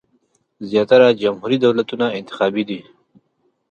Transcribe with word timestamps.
زیاتره 0.69 1.07
جمهوري 1.21 1.57
دولتونه 1.65 2.05
انتخابي 2.19 2.63
دي. 2.69 2.79